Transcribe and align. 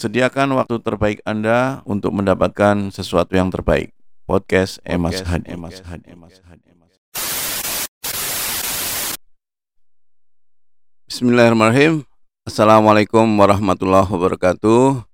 Sediakan 0.00 0.56
waktu 0.56 0.80
terbaik 0.80 1.20
Anda 1.28 1.84
untuk 1.84 2.16
mendapatkan 2.16 2.88
sesuatu 2.88 3.36
yang 3.36 3.52
terbaik. 3.52 3.92
Podcast 4.24 4.80
Emas 4.80 5.20
Hadi. 5.20 5.52
Emas 5.52 5.84
Hadi. 5.84 6.16
Bismillahirrahmanirrahim. 11.04 12.08
Assalamualaikum 12.48 13.28
warahmatullahi 13.28 14.08
wabarakatuh. 14.08 15.04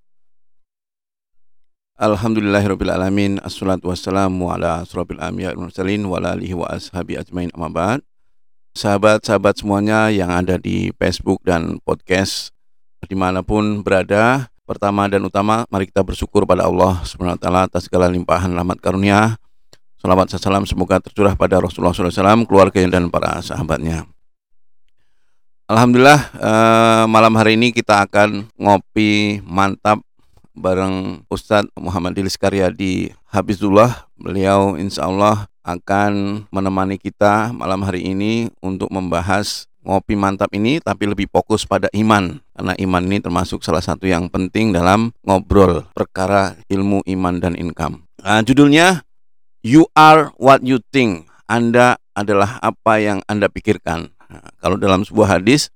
Alhamdulillahirrabbilalamin 1.98 3.42
Assalatu 3.42 3.90
wassalamu 3.90 4.54
ala 4.54 4.86
asrafil 4.86 5.18
anbiya 5.18 5.50
wal 5.58 5.66
mursalin 5.66 6.06
wa 6.06 6.22
alihi 6.22 6.54
wa 6.54 6.70
ashabi 6.70 7.18
ajmain 7.18 7.50
amma 7.58 7.74
ba'd. 7.74 8.06
Sahabat-sahabat 8.78 9.66
semuanya 9.66 10.14
yang 10.14 10.30
ada 10.30 10.54
di 10.62 10.94
Facebook 10.94 11.42
dan 11.42 11.82
podcast 11.82 12.54
di 13.02 13.18
mana 13.18 13.42
pun 13.42 13.82
berada, 13.82 14.46
pertama 14.66 15.06
dan 15.06 15.22
utama 15.22 15.62
mari 15.70 15.86
kita 15.86 16.02
bersyukur 16.02 16.42
pada 16.42 16.66
Allah 16.66 16.98
Subhanahu 17.06 17.38
wa 17.38 17.40
taala 17.40 17.60
atas 17.70 17.86
segala 17.86 18.10
limpahan 18.10 18.50
rahmat 18.50 18.82
karunia. 18.82 19.38
Salawat 19.96 20.28
salam 20.28 20.66
semoga 20.68 21.00
tercurah 21.00 21.32
pada 21.32 21.56
Rasulullah 21.56 21.94
SAW, 21.94 22.44
keluarga 22.44 22.84
dan 22.84 23.08
para 23.08 23.40
sahabatnya. 23.40 24.04
Alhamdulillah 25.66 26.20
eh, 26.36 27.04
malam 27.08 27.32
hari 27.38 27.56
ini 27.56 27.72
kita 27.72 28.04
akan 28.04 28.50
ngopi 28.54 29.40
mantap 29.46 30.04
bareng 30.52 31.26
Ustadz 31.30 31.72
Muhammad 31.78 32.18
Dilis 32.18 32.34
Karyadi 32.38 33.14
Habizullah. 33.30 34.06
Beliau 34.18 34.74
insya 34.78 35.06
Allah 35.06 35.46
akan 35.66 36.46
menemani 36.54 36.96
kita 36.96 37.50
malam 37.50 37.82
hari 37.82 38.06
ini 38.06 38.48
untuk 38.62 38.86
membahas 38.94 39.66
ngopi 39.86 40.18
mantap 40.18 40.50
ini 40.52 40.82
tapi 40.82 41.06
lebih 41.06 41.30
fokus 41.30 41.62
pada 41.62 41.86
iman. 41.94 42.42
Karena 42.52 42.74
iman 42.74 43.02
ini 43.06 43.22
termasuk 43.22 43.62
salah 43.62 43.80
satu 43.80 44.10
yang 44.10 44.26
penting 44.26 44.74
dalam 44.74 45.14
ngobrol 45.22 45.86
perkara 45.94 46.58
ilmu 46.66 47.06
iman 47.06 47.38
dan 47.38 47.54
income. 47.54 48.04
Nah, 48.20 48.42
judulnya 48.42 49.06
You 49.66 49.90
are 49.98 50.30
what 50.38 50.62
you 50.62 50.78
think. 50.94 51.26
Anda 51.50 51.98
adalah 52.14 52.62
apa 52.62 53.02
yang 53.02 53.18
Anda 53.26 53.50
pikirkan. 53.50 54.14
Nah, 54.30 54.46
kalau 54.62 54.78
dalam 54.78 55.02
sebuah 55.02 55.38
hadis 55.38 55.74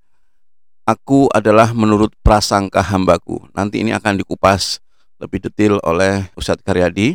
Aku 0.90 1.30
adalah 1.30 1.70
menurut 1.70 2.10
prasangka 2.18 2.82
hambaku. 2.82 3.38
Nanti 3.54 3.78
ini 3.78 3.94
akan 3.94 4.18
dikupas 4.18 4.82
lebih 5.22 5.38
detail 5.38 5.78
oleh 5.86 6.26
Ustadz 6.34 6.66
Karyadi. 6.66 7.14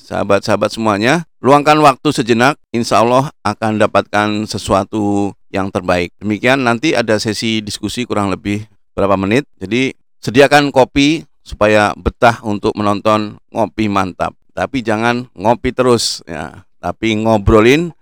Sahabat-sahabat 0.00 0.72
semuanya, 0.72 1.28
luangkan 1.44 1.76
waktu 1.84 2.08
sejenak, 2.08 2.56
insya 2.72 3.04
Allah 3.04 3.28
akan 3.44 3.76
dapatkan 3.76 4.48
sesuatu 4.48 5.36
yang 5.52 5.68
terbaik. 5.68 6.16
Demikian 6.16 6.64
nanti 6.64 6.96
ada 6.96 7.20
sesi 7.20 7.60
diskusi 7.60 8.08
kurang 8.08 8.32
lebih 8.32 8.64
berapa 8.96 9.14
menit. 9.20 9.44
Jadi 9.60 9.92
sediakan 10.18 10.72
kopi 10.72 11.28
supaya 11.44 11.92
betah 11.94 12.40
untuk 12.42 12.72
menonton 12.72 13.36
ngopi 13.52 13.86
mantap. 13.92 14.32
Tapi 14.56 14.80
jangan 14.80 15.28
ngopi 15.36 15.76
terus 15.76 16.24
ya, 16.24 16.64
tapi 16.80 17.14
ngobrolin 17.20 17.92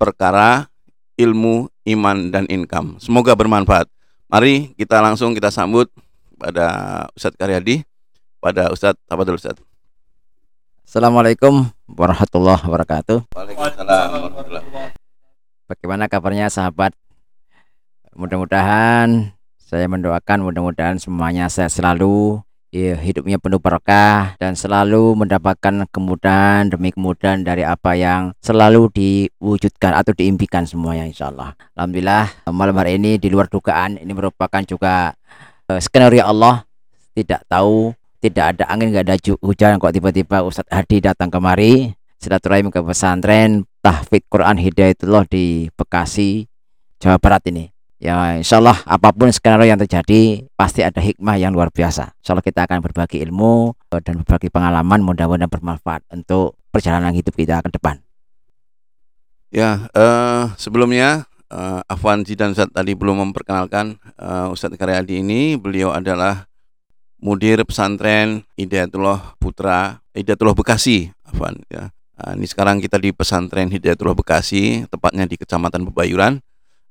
perkara 0.00 0.66
ilmu, 1.20 1.68
iman 1.94 2.32
dan 2.32 2.44
income. 2.48 2.98
Semoga 2.98 3.36
bermanfaat. 3.36 3.86
Mari 4.28 4.74
kita 4.74 4.98
langsung 4.98 5.36
kita 5.36 5.52
sambut 5.52 5.86
pada 6.34 6.66
Ustadz 7.14 7.38
Karyadi, 7.38 7.86
pada 8.42 8.72
Ustadz 8.72 8.98
apa 9.06 9.22
dulu 9.22 9.38
Ustadz? 9.38 9.62
Assalamualaikum 10.84 11.64
warahmatullahi 11.88 12.60
wabarakatuh. 12.68 13.32
Waalaikumsalam 13.32 14.94
Bagaimana 15.64 16.12
kabarnya 16.12 16.52
sahabat? 16.52 16.92
Mudah-mudahan 18.12 19.32
saya 19.56 19.88
mendoakan 19.88 20.44
mudah-mudahan 20.44 21.00
semuanya 21.00 21.48
sehat 21.48 21.72
selalu, 21.72 22.44
ya, 22.68 23.00
hidupnya 23.00 23.40
penuh 23.40 23.56
berkah 23.56 24.36
dan 24.36 24.52
selalu 24.60 25.16
mendapatkan 25.16 25.88
kemudahan 25.88 26.68
demi 26.68 26.92
kemudahan 26.92 27.40
dari 27.40 27.64
apa 27.64 27.96
yang 27.96 28.36
selalu 28.44 28.92
diwujudkan 28.92 29.96
atau 29.96 30.12
diimpikan 30.12 30.68
semuanya 30.68 31.08
insya 31.08 31.32
Allah. 31.32 31.56
Alhamdulillah 31.80 32.44
malam 32.52 32.76
hari 32.76 33.00
ini 33.00 33.16
di 33.16 33.32
luar 33.32 33.48
dugaan 33.48 33.96
ini 33.96 34.12
merupakan 34.12 34.60
juga 34.68 35.16
uh, 35.72 35.80
skenario 35.80 36.28
Allah 36.28 36.68
tidak 37.16 37.40
tahu 37.48 37.96
tidak 38.20 38.52
ada 38.52 38.68
angin 38.68 38.92
nggak 38.92 39.04
ada 39.08 39.16
hujan 39.40 39.80
kok 39.80 39.96
tiba-tiba 39.96 40.44
Ustadz 40.44 40.68
Hadi 40.68 41.00
datang 41.00 41.32
kemari 41.32 41.96
silaturahim 42.20 42.68
ke 42.68 42.84
pesantren 42.84 43.64
tahfidz 43.84 44.24
Quran 44.32 44.56
Hidayatullah 44.56 45.28
di 45.28 45.68
Bekasi 45.76 46.48
Jawa 46.96 47.20
Barat 47.20 47.44
ini 47.52 47.68
ya 48.00 48.40
insya 48.40 48.64
Allah 48.64 48.80
apa 48.88 49.12
pun 49.12 49.28
skenario 49.28 49.68
yang 49.68 49.80
terjadi 49.80 50.48
pasti 50.56 50.80
ada 50.80 51.04
hikmah 51.04 51.36
yang 51.36 51.52
luar 51.52 51.68
biasa 51.68 52.16
insya 52.16 52.32
Allah 52.32 52.44
kita 52.44 52.64
akan 52.64 52.80
berbagi 52.80 53.20
ilmu 53.20 53.76
eh, 53.92 54.00
dan 54.00 54.24
berbagi 54.24 54.48
pengalaman 54.48 55.04
mudah-mudahan 55.04 55.52
bermanfaat 55.52 56.00
untuk 56.08 56.56
perjalanan 56.72 57.12
hidup 57.12 57.36
kita 57.36 57.60
ke 57.60 57.68
depan 57.68 58.00
Ya, 59.54 59.86
uh, 59.94 60.50
sebelumnya 60.58 61.30
uh, 61.46 61.78
Afwan 61.86 62.26
Zidan 62.26 62.58
Ustadz 62.58 62.74
tadi 62.74 62.98
belum 62.98 63.30
memperkenalkan 63.30 64.02
uh, 64.18 64.50
Ustadz 64.50 64.74
Karyadi 64.74 65.22
ini. 65.22 65.54
Beliau 65.54 65.94
adalah 65.94 66.50
mudir 67.22 67.62
pesantren 67.62 68.42
Hidayatullah 68.58 69.38
Putra, 69.38 70.02
Hidayatullah 70.10 70.58
Bekasi, 70.58 71.14
Afwan 71.22 71.62
ya. 71.70 71.93
Uh, 72.14 72.38
ini 72.38 72.46
sekarang 72.46 72.78
kita 72.78 72.94
di 72.94 73.10
pesantren 73.10 73.66
Hidayatullah 73.74 74.14
Bekasi, 74.14 74.86
tepatnya 74.86 75.26
di 75.26 75.34
Kecamatan 75.34 75.82
Bebayuran. 75.90 76.38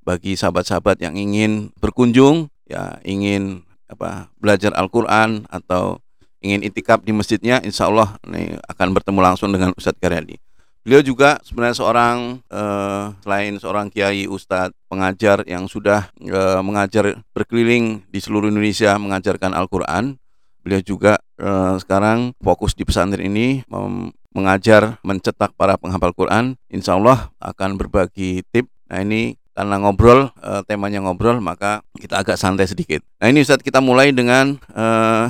Bagi 0.03 0.35
sahabat-sahabat 0.35 1.00
yang 1.00 1.16
ingin 1.16 1.72
berkunjung, 1.79 2.51
ya 2.67 3.00
ingin 3.07 3.63
apa 3.88 4.28
belajar 4.35 4.75
Al-Quran 4.75 5.47
atau 5.47 6.03
ingin 6.44 6.59
itikaf 6.67 7.07
di 7.07 7.16
masjidnya, 7.16 7.63
insya 7.63 7.88
Allah 7.88 8.19
ini 8.28 8.59
akan 8.67 8.88
bertemu 8.91 9.19
langsung 9.23 9.56
dengan 9.56 9.72
Ustadz 9.79 10.03
Karyadi. 10.03 10.35
Beliau 10.83 11.00
juga 11.00 11.39
sebenarnya 11.47 11.79
seorang 11.79 12.44
eh, 12.51 13.06
selain 13.23 13.56
seorang 13.56 13.88
kiai, 13.88 14.28
ustadz, 14.28 14.75
pengajar 14.91 15.47
yang 15.47 15.72
sudah 15.72 16.12
eh, 16.19 16.59
mengajar 16.59 17.23
berkeliling 17.31 18.03
di 18.12 18.19
seluruh 18.19 18.51
Indonesia 18.51 19.00
mengajarkan 19.00 19.56
Al-Qur'an. 19.56 20.19
Beliau 20.59 20.83
juga 20.83 21.16
eh, 21.39 21.79
sekarang 21.79 22.35
fokus 22.44 22.75
di 22.75 22.83
pesantren 22.83 23.23
ini 23.23 23.63
mem- 23.72 24.12
mengajar, 24.33 24.97
mencetak 25.05 25.53
para 25.55 25.77
penghafal 25.79 26.11
Quran. 26.13 26.59
Insya 26.67 26.97
Allah 26.97 27.31
akan 27.39 27.77
berbagi 27.79 28.44
tip. 28.49 28.67
Nah 28.89 29.01
ini 29.01 29.38
karena 29.53 29.77
ngobrol, 29.77 30.33
eh, 30.41 30.61
temanya 30.66 30.99
ngobrol, 31.05 31.38
maka 31.39 31.85
kita 31.95 32.19
agak 32.19 32.41
santai 32.41 32.66
sedikit. 32.66 33.05
Nah 33.21 33.29
ini 33.29 33.45
Ustadz 33.45 33.61
kita 33.61 33.79
mulai 33.79 34.09
dengan 34.09 34.57
eh, 34.73 35.25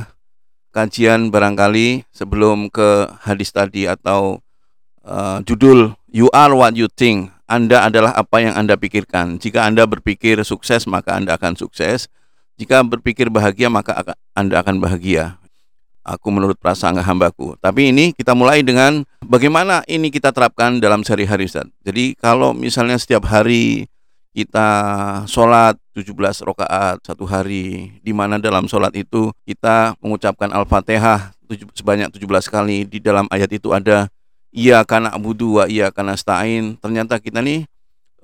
kajian 0.73 1.29
barangkali 1.29 2.09
sebelum 2.09 2.67
ke 2.73 3.07
hadis 3.21 3.53
tadi 3.53 3.85
atau 3.85 4.41
uh, 5.05 5.39
judul 5.45 5.93
You 6.13 6.29
are 6.33 6.53
what 6.53 6.77
you 6.77 6.89
think. 6.89 7.33
Anda 7.49 7.89
adalah 7.89 8.13
apa 8.17 8.41
yang 8.41 8.53
Anda 8.57 8.77
pikirkan. 8.77 9.37
Jika 9.37 9.65
Anda 9.65 9.85
berpikir 9.85 10.41
sukses, 10.41 10.85
maka 10.89 11.17
Anda 11.17 11.37
akan 11.37 11.57
sukses. 11.57 12.09
Jika 12.57 12.85
berpikir 12.85 13.33
bahagia, 13.33 13.69
maka 13.69 14.13
Anda 14.37 14.61
akan 14.61 14.77
bahagia. 14.77 15.41
Aku 16.03 16.35
menurut 16.35 16.59
prasangka 16.59 16.99
hambaku. 16.99 17.55
Tapi 17.63 17.95
ini 17.95 18.11
kita 18.11 18.35
mulai 18.35 18.59
dengan 18.59 19.07
bagaimana 19.23 19.87
ini 19.87 20.11
kita 20.11 20.35
terapkan 20.35 20.83
dalam 20.83 20.99
sehari-hari. 21.07 21.47
Jadi 21.87 22.19
kalau 22.19 22.51
misalnya 22.51 22.99
setiap 22.99 23.23
hari 23.23 23.87
kita 24.33 24.67
sholat 25.29 25.77
17 25.93 26.43
rakaat 26.43 26.97
satu 27.05 27.23
hari 27.23 27.93
di 28.01 28.11
mana 28.11 28.41
dalam 28.41 28.65
sholat 28.65 28.91
itu 28.97 29.29
kita 29.45 29.93
mengucapkan 30.01 30.49
Al-Fatihah 30.49 31.37
sebanyak 31.77 32.09
17 32.09 32.49
kali 32.49 32.77
di 32.89 32.97
dalam 32.97 33.29
ayat 33.29 33.53
itu 33.53 33.69
ada 33.69 34.09
iya 34.49 34.81
karena 34.81 35.13
abudu 35.13 35.61
wa 35.61 35.69
iya 35.69 35.93
karena 35.93 36.17
stain 36.17 36.81
ternyata 36.81 37.21
kita 37.21 37.45
nih 37.45 37.69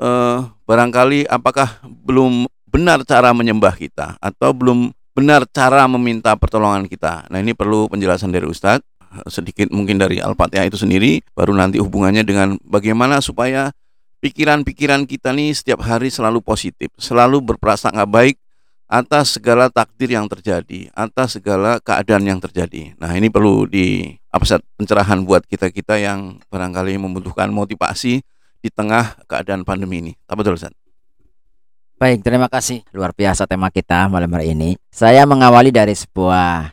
eh, 0.01 0.37
barangkali 0.65 1.29
apakah 1.29 1.77
belum 1.85 2.49
benar 2.65 3.05
cara 3.05 3.29
menyembah 3.29 3.77
kita 3.77 4.17
atau 4.17 4.49
belum 4.49 4.89
benar 5.19 5.43
cara 5.51 5.83
meminta 5.91 6.31
pertolongan 6.39 6.87
kita 6.87 7.27
nah 7.27 7.37
ini 7.43 7.51
perlu 7.51 7.91
penjelasan 7.91 8.31
dari 8.31 8.47
Ustadz 8.47 8.87
sedikit 9.27 9.67
mungkin 9.73 9.99
dari 9.99 10.21
Al-Fatihah 10.23 10.69
itu 10.69 10.79
sendiri 10.79 11.19
baru 11.35 11.51
nanti 11.51 11.81
hubungannya 11.81 12.23
dengan 12.23 12.55
bagaimana 12.63 13.19
supaya 13.19 13.75
pikiran-pikiran 14.23 15.03
kita 15.03 15.35
nih 15.35 15.51
setiap 15.51 15.83
hari 15.83 16.07
selalu 16.07 16.39
positif 16.39 16.87
selalu 16.95 17.43
berprasangka 17.43 18.07
baik 18.07 18.39
atas 18.89 19.37
segala 19.37 19.69
takdir 19.69 20.17
yang 20.17 20.25
terjadi, 20.25 20.89
atas 20.97 21.37
segala 21.37 21.77
keadaan 21.77 22.25
yang 22.25 22.41
terjadi. 22.41 22.97
Nah, 22.97 23.13
ini 23.13 23.29
perlu 23.29 23.69
di 23.69 24.17
apa 24.33 24.57
pencerahan 24.81 25.21
buat 25.21 25.45
kita-kita 25.45 26.01
yang 26.01 26.41
barangkali 26.49 26.97
membutuhkan 26.97 27.53
motivasi 27.53 28.25
di 28.59 28.69
tengah 28.73 29.21
keadaan 29.29 29.61
pandemi 29.61 30.01
ini. 30.01 30.13
Apa 30.25 30.41
betul, 30.41 30.57
Ustaz? 30.57 30.73
Baik, 31.99 32.23
terima 32.23 32.47
kasih. 32.47 32.79
Luar 32.95 33.11
biasa 33.11 33.43
tema 33.43 33.67
kita 33.67 34.07
malam 34.07 34.31
hari 34.31 34.55
ini. 34.55 34.79
Saya 34.87 35.27
mengawali 35.27 35.67
dari 35.67 35.91
sebuah 35.91 36.71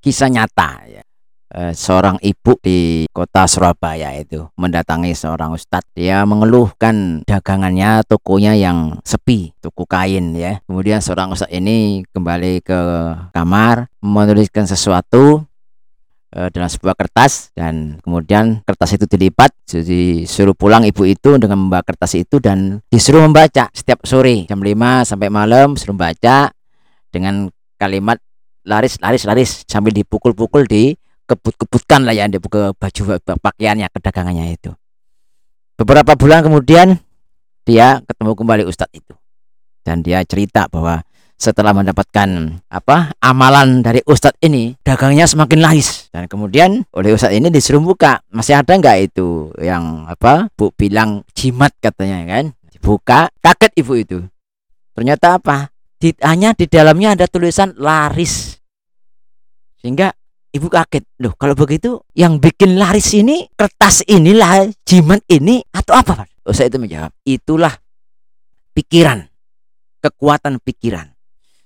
kisah 0.00 0.32
nyata 0.32 0.88
ya. 0.88 1.04
eh, 1.52 1.76
seorang 1.76 2.16
ibu 2.24 2.56
di 2.64 3.04
kota 3.12 3.44
Surabaya 3.44 4.16
itu 4.16 4.48
mendatangi 4.56 5.12
seorang 5.12 5.52
ustadz. 5.52 5.92
Dia 5.92 6.24
mengeluhkan 6.24 7.28
dagangannya, 7.28 8.08
tokonya 8.08 8.56
yang 8.56 9.04
sepi, 9.04 9.52
toko 9.60 9.84
kain 9.84 10.32
ya. 10.32 10.64
Kemudian 10.64 11.04
seorang 11.04 11.36
ustadz 11.36 11.52
ini 11.52 12.08
kembali 12.16 12.64
ke 12.64 12.80
kamar 13.36 13.92
menuliskan 14.00 14.64
sesuatu 14.64 15.44
eh, 16.34 16.48
dalam 16.50 16.66
sebuah 16.66 16.98
kertas 16.98 17.54
dan 17.54 18.02
kemudian 18.02 18.66
kertas 18.66 18.98
itu 18.98 19.06
dilipat 19.06 19.54
disuruh 19.70 20.58
pulang 20.58 20.82
ibu 20.82 21.06
itu 21.06 21.38
dengan 21.38 21.62
membawa 21.62 21.86
kertas 21.86 22.18
itu 22.18 22.42
dan 22.42 22.82
disuruh 22.90 23.22
membaca 23.22 23.70
setiap 23.70 24.02
sore 24.02 24.50
jam 24.50 24.58
5 24.58 25.08
sampai 25.08 25.30
malam 25.30 25.78
suruh 25.78 25.94
baca 25.94 26.50
dengan 27.14 27.48
kalimat 27.78 28.18
laris 28.66 28.98
laris 28.98 29.22
laris 29.28 29.50
sambil 29.70 29.94
dipukul-pukul 29.94 30.66
di 30.66 30.96
kebut-kebutkan 31.24 32.04
lah 32.04 32.12
ya 32.12 32.28
ke 32.28 32.76
baju 32.76 33.02
pakaiannya 33.40 33.88
kedagangannya 33.88 34.44
itu. 34.52 34.72
Beberapa 35.74 36.14
bulan 36.14 36.44
kemudian 36.44 37.00
dia 37.64 38.04
ketemu 38.04 38.32
kembali 38.36 38.62
ustadz 38.68 38.94
itu. 38.94 39.14
Dan 39.84 40.00
dia 40.00 40.24
cerita 40.24 40.64
bahwa 40.68 41.04
setelah 41.34 41.74
mendapatkan 41.74 42.60
apa 42.70 43.12
amalan 43.20 43.82
dari 43.82 44.00
ustadz 44.06 44.38
ini 44.40 44.78
dagangnya 44.80 45.26
semakin 45.26 45.60
laris 45.60 46.08
dan 46.14 46.30
kemudian 46.30 46.86
oleh 46.94 47.14
ustadz 47.14 47.36
ini 47.36 47.50
disuruh 47.50 47.82
buka. 47.82 48.22
Masih 48.30 48.58
ada 48.58 48.72
nggak 48.74 48.98
itu 49.12 49.50
yang 49.60 50.06
apa 50.08 50.48
bu 50.54 50.70
bilang 50.74 51.26
jimat 51.36 51.74
katanya 51.82 52.24
kan? 52.26 52.44
Dibuka 52.70 53.30
kaget 53.42 53.72
ibu 53.78 53.92
itu. 53.98 54.18
Ternyata 54.94 55.42
apa? 55.42 55.70
Di, 55.98 56.12
hanya 56.22 56.52
di 56.52 56.68
dalamnya 56.68 57.16
ada 57.18 57.26
tulisan 57.26 57.74
laris. 57.78 58.60
Sehingga 59.80 60.12
Ibu 60.54 60.70
kaget, 60.70 61.02
loh 61.18 61.34
kalau 61.34 61.58
begitu 61.58 61.98
yang 62.14 62.38
bikin 62.38 62.78
laris 62.78 63.10
ini 63.10 63.50
kertas 63.58 64.06
inilah 64.06 64.70
jimat 64.86 65.18
ini 65.26 65.58
atau 65.74 65.98
apa 65.98 66.30
saya 66.52 66.68
itu 66.68 66.76
menjawab, 66.76 67.10
itulah 67.24 67.74
pikiran, 68.76 69.24
kekuatan 70.04 70.60
pikiran. 70.60 71.13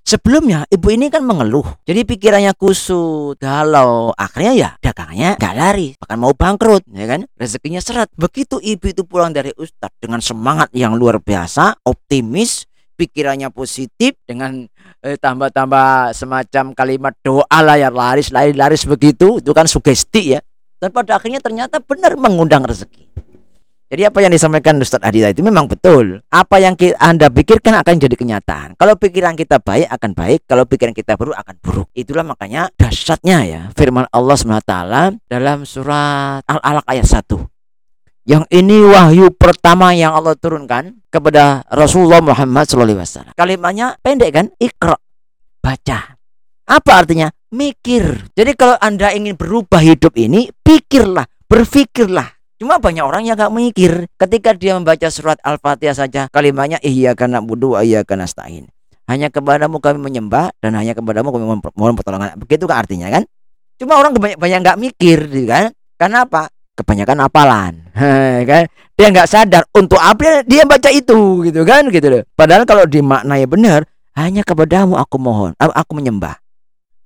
Sebelumnya 0.08 0.64
ibu 0.72 0.88
ini 0.88 1.12
kan 1.12 1.20
mengeluh, 1.20 1.68
jadi 1.84 2.00
pikirannya 2.00 2.56
kusut, 2.56 3.36
galau, 3.36 4.08
akhirnya 4.16 4.52
ya 4.56 4.70
dagangannya 4.80 5.36
gak 5.36 5.52
lari, 5.52 6.00
bahkan 6.00 6.16
mau 6.16 6.32
bangkrut, 6.32 6.80
ya 6.96 7.04
kan? 7.04 7.28
Rezekinya 7.36 7.76
seret. 7.76 8.08
Begitu 8.16 8.56
ibu 8.56 8.88
itu 8.88 9.04
pulang 9.04 9.36
dari 9.36 9.52
ustadz 9.52 10.00
dengan 10.00 10.24
semangat 10.24 10.72
yang 10.72 10.96
luar 10.96 11.20
biasa, 11.20 11.84
optimis, 11.84 12.64
pikirannya 12.96 13.52
positif 13.52 14.16
dengan 14.24 14.64
eh, 15.04 15.20
tambah-tambah 15.20 16.16
semacam 16.16 16.72
kalimat 16.72 17.12
doa 17.20 17.58
lah 17.60 17.76
ya 17.76 17.92
laris 17.92 18.32
laris 18.32 18.56
laris 18.56 18.88
begitu. 18.88 19.44
Itu 19.44 19.52
kan 19.52 19.68
sugesti 19.68 20.32
ya. 20.32 20.40
Dan 20.80 20.88
pada 20.88 21.20
akhirnya 21.20 21.44
ternyata 21.44 21.84
benar 21.84 22.16
mengundang 22.16 22.64
rezeki 22.64 23.08
jadi 23.88 24.12
apa 24.12 24.20
yang 24.20 24.28
disampaikan 24.28 24.76
Ustadz 24.76 25.00
Adi 25.00 25.24
itu 25.24 25.40
memang 25.40 25.64
betul. 25.64 26.20
Apa 26.28 26.60
yang 26.60 26.76
Anda 27.00 27.32
pikirkan 27.32 27.72
akan 27.80 27.96
jadi 27.96 28.20
kenyataan. 28.20 28.76
Kalau 28.76 28.94
pikiran 29.00 29.32
kita 29.32 29.64
baik 29.64 29.88
akan 29.88 30.12
baik, 30.12 30.44
kalau 30.44 30.68
pikiran 30.68 30.92
kita 30.92 31.16
buruk 31.16 31.32
akan 31.32 31.56
buruk. 31.64 31.88
Itulah 31.96 32.20
makanya 32.20 32.68
dahsyatnya 32.76 33.38
ya 33.48 33.60
firman 33.72 34.04
Allah 34.12 34.36
SWT 34.36 34.74
dalam 35.24 35.64
surat 35.64 36.44
Al-Alaq 36.44 36.84
ayat 36.84 37.08
1. 37.08 38.28
Yang 38.28 38.44
ini 38.52 38.76
wahyu 38.84 39.32
pertama 39.32 39.96
yang 39.96 40.12
Allah 40.12 40.36
turunkan 40.36 41.00
kepada 41.08 41.64
Rasulullah 41.72 42.20
Muhammad 42.20 42.68
SAW. 42.68 43.32
Kalimatnya 43.32 43.96
pendek 44.04 44.36
kan? 44.36 44.46
Ikra. 44.60 45.00
Baca. 45.64 45.98
Apa 46.68 46.92
artinya? 46.92 47.32
Mikir. 47.56 48.28
Jadi 48.36 48.52
kalau 48.52 48.76
Anda 48.84 49.16
ingin 49.16 49.32
berubah 49.32 49.80
hidup 49.80 50.12
ini, 50.20 50.52
pikirlah, 50.60 51.24
berfikirlah. 51.48 52.37
Cuma 52.58 52.82
banyak 52.82 53.06
orang 53.06 53.22
yang 53.22 53.38
gak 53.38 53.54
mikir. 53.54 54.10
Ketika 54.18 54.50
dia 54.52 54.74
membaca 54.74 55.06
surat 55.08 55.38
Al-Fatihah 55.46 55.94
saja, 55.94 56.26
kalimatnya 56.28 56.82
karena 57.14 57.38
budu, 57.38 57.78
iya 57.80 58.02
karena 58.02 58.26
stain. 58.26 58.66
Hanya 59.06 59.30
kepadamu 59.30 59.78
kami 59.78 60.02
menyembah 60.02 60.52
dan 60.60 60.74
hanya 60.74 60.92
kepadamu 60.92 61.30
kami 61.30 61.44
mohon 61.78 61.94
pertolongan. 61.94 62.34
Begitu 62.36 62.66
kan 62.66 62.82
artinya 62.82 63.08
kan? 63.08 63.24
Cuma 63.78 63.96
orang 63.96 64.12
banyak 64.12 64.36
banyak 64.36 64.58
nggak 64.60 64.78
mikir, 64.78 65.18
gitu 65.30 65.48
kan? 65.48 65.70
Karena 65.96 66.26
apa? 66.26 66.50
kebanyakan 66.78 67.26
apalan 67.26 67.72
kan 68.50 68.64
dia 68.94 69.06
nggak 69.10 69.26
sadar 69.26 69.62
untuk 69.74 69.98
apa 69.98 70.46
dia 70.46 70.62
baca 70.62 70.86
itu 70.94 71.42
gitu 71.50 71.66
kan 71.66 71.90
gitu 71.90 72.06
loh 72.06 72.22
padahal 72.38 72.62
kalau 72.62 72.86
dimaknai 72.86 73.42
benar 73.50 73.82
hanya 74.14 74.46
kepadamu 74.46 74.94
aku 74.94 75.18
mohon 75.18 75.50
aku 75.58 75.92
menyembah 75.98 76.38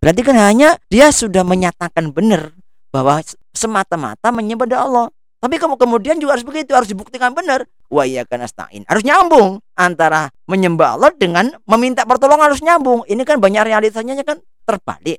berarti 0.04 0.20
kan 0.20 0.36
hanya 0.36 0.76
dia 0.92 1.08
sudah 1.08 1.40
menyatakan 1.40 2.12
benar 2.12 2.52
bahwa 2.92 3.24
semata-mata 3.56 4.28
menyembah 4.28 4.68
Allah 4.76 5.08
tapi 5.42 5.58
kamu 5.58 5.74
kemudian 5.74 6.22
juga 6.22 6.38
harus 6.38 6.46
begitu 6.46 6.70
harus 6.70 6.86
dibuktikan 6.86 7.34
benar. 7.34 7.66
Wa 7.90 8.06
iya 8.06 8.22
astain 8.22 8.86
harus 8.86 9.02
nyambung 9.02 9.58
antara 9.74 10.30
menyembah 10.46 10.94
Allah 10.94 11.10
dengan 11.18 11.50
meminta 11.66 12.06
pertolongan 12.06 12.54
harus 12.54 12.62
nyambung. 12.62 13.02
Ini 13.10 13.26
kan 13.26 13.42
banyak 13.42 13.66
realitanya 13.66 14.22
kan 14.22 14.38
terbalik. 14.62 15.18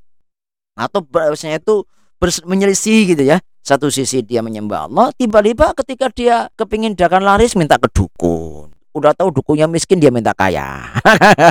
Atau 0.79 1.03
bahasanya 1.03 1.59
itu 1.59 1.83
menyelisih 2.47 3.11
gitu 3.11 3.23
ya. 3.27 3.43
Satu 3.63 3.91
sisi 3.91 4.23
dia 4.23 4.39
menyembah 4.39 4.87
Allah, 4.87 5.07
tiba-tiba 5.15 5.75
ketika 5.75 6.07
dia 6.11 6.47
kepingin 6.55 6.95
dagang 6.95 7.23
laris 7.23 7.59
minta 7.59 7.75
ke 7.75 7.91
dukun. 7.91 8.71
Udah 8.95 9.11
tahu 9.11 9.27
dukunnya 9.27 9.67
miskin 9.67 9.99
dia 9.99 10.11
minta 10.11 10.31
kaya. 10.31 10.87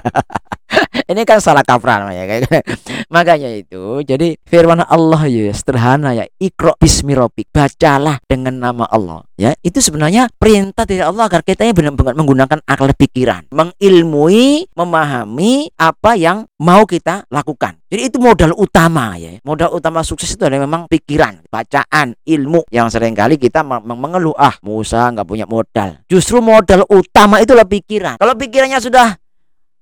ini 1.11 1.23
kan 1.29 1.39
salah 1.39 1.65
kaprah 1.65 2.11
ya 2.13 2.25
makanya 3.15 3.51
itu 3.53 4.01
jadi 4.03 4.37
firman 4.45 4.85
Allah 4.87 5.29
ya 5.29 5.53
sederhana 5.53 6.17
ya 6.17 6.25
ikro 6.41 6.75
bismirobik 6.81 7.53
bacalah 7.53 8.19
dengan 8.25 8.59
nama 8.59 8.89
Allah 8.89 9.23
ya. 9.43 9.51
Itu 9.59 9.83
sebenarnya 9.83 10.31
perintah 10.39 10.87
dari 10.87 11.03
Allah 11.03 11.27
agar 11.27 11.43
kita 11.43 11.67
benar-benar 11.75 12.15
menggunakan 12.15 12.59
akal 12.63 12.87
pikiran 12.95 13.51
mengilmui 13.51 14.71
memahami 14.79 15.75
apa 15.75 16.15
yang 16.15 16.47
mau 16.63 16.87
kita 16.87 17.27
lakukan. 17.27 17.83
Jadi 17.91 18.09
itu 18.09 18.17
modal 18.23 18.57
utama 18.57 19.19
ya. 19.19 19.37
Modal 19.43 19.75
utama 19.75 20.01
sukses 20.07 20.33
itu 20.33 20.47
adalah 20.47 20.65
memang 20.65 20.89
pikiran 20.89 21.45
bacaan 21.51 22.17
ilmu 22.25 22.65
yang 22.73 22.89
sering 22.89 23.13
kali 23.13 23.37
kita 23.37 23.67
mengeluh 23.67 24.33
ah 24.39 24.55
Musa 24.63 25.11
nggak 25.11 25.27
punya 25.27 25.45
modal. 25.45 26.01
Justru 26.07 26.39
modal 26.39 26.87
utama 26.89 27.43
itulah 27.43 27.67
pikiran. 27.67 28.17
Kalau 28.17 28.35
pikirannya 28.39 28.79
sudah 28.81 29.22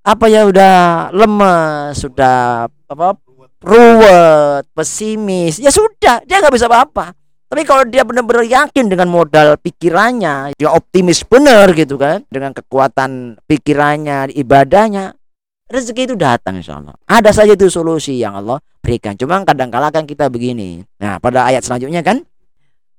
apa 0.01 0.25
ya 0.33 0.49
udah 0.49 1.11
lemes, 1.13 2.01
sudah 2.01 2.67
apa 2.89 3.17
ruwet, 3.61 4.65
pesimis, 4.73 5.61
ya 5.61 5.69
sudah 5.69 6.25
dia 6.25 6.41
nggak 6.41 6.55
bisa 6.55 6.67
apa-apa. 6.69 7.13
Tapi 7.51 7.67
kalau 7.67 7.83
dia 7.83 8.07
benar-benar 8.07 8.47
yakin 8.47 8.87
dengan 8.87 9.11
modal 9.11 9.59
pikirannya, 9.59 10.55
dia 10.55 10.71
optimis 10.71 11.27
benar 11.27 11.75
gitu 11.75 11.99
kan, 11.99 12.23
dengan 12.31 12.55
kekuatan 12.55 13.43
pikirannya, 13.51 14.31
ibadahnya, 14.39 15.19
rezeki 15.67 16.15
itu 16.15 16.15
datang 16.15 16.63
insya 16.63 16.79
Allah. 16.79 16.95
Ada 17.11 17.43
saja 17.43 17.59
itu 17.59 17.67
solusi 17.67 18.23
yang 18.23 18.39
Allah 18.39 18.63
berikan. 18.79 19.19
Cuma 19.19 19.43
kadang-kala 19.43 19.91
kan 19.91 20.07
kita 20.07 20.31
begini. 20.31 20.87
Nah 21.03 21.19
pada 21.19 21.51
ayat 21.51 21.67
selanjutnya 21.67 22.07
kan, 22.07 22.23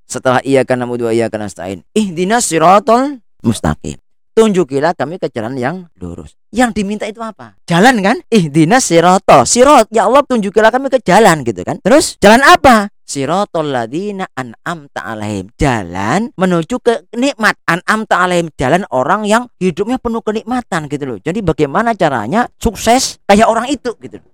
setelah 0.04 0.44
ia 0.44 0.68
karena 0.68 0.84
dua 0.84 1.16
ia 1.16 1.32
karena 1.32 1.48
stain, 1.48 1.88
ihdinas 1.96 2.44
sirotol 2.44 3.24
mustaqim 3.48 4.01
tunjukilah 4.36 4.96
kami 4.96 5.20
ke 5.20 5.28
jalan 5.32 5.56
yang 5.60 5.76
lurus. 6.00 6.36
Yang 6.52 6.84
diminta 6.84 7.08
itu 7.08 7.20
apa? 7.24 7.56
Jalan 7.68 8.04
kan? 8.04 8.18
Ihdinas 8.28 8.88
siroto. 8.88 9.44
Sirot, 9.48 9.88
ya 9.92 10.08
Allah 10.08 10.24
tunjukilah 10.24 10.72
kami 10.72 10.92
ke 10.92 11.00
jalan 11.04 11.44
gitu 11.48 11.64
kan. 11.64 11.80
Terus 11.80 12.20
jalan 12.20 12.44
apa? 12.44 12.92
Sirotol 13.12 13.76
ladina 13.76 14.24
an'am 14.40 14.88
ta'alaihim. 14.88 15.52
Jalan 15.60 16.32
menuju 16.40 16.80
ke 16.80 17.12
nikmat. 17.12 17.60
An'am 17.68 18.08
ta'alaihim. 18.08 18.56
Jalan 18.56 18.88
orang 18.88 19.28
yang 19.28 19.52
hidupnya 19.60 20.00
penuh 20.00 20.24
kenikmatan 20.24 20.88
gitu 20.88 21.04
loh. 21.04 21.18
Jadi 21.20 21.44
bagaimana 21.44 21.92
caranya 21.92 22.48
sukses 22.56 23.20
kayak 23.28 23.52
orang 23.52 23.68
itu 23.68 23.92
gitu 24.00 24.16
loh. 24.16 24.32